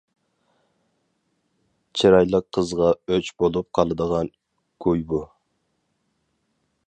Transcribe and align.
چىرايلىق 1.99 2.47
قىزغا 2.57 2.89
ئۆچ 3.13 3.29
بولۇپ 3.43 3.69
قالىدىغان 3.79 4.33
گۇي 4.87 5.07
بۇ! 5.15 5.23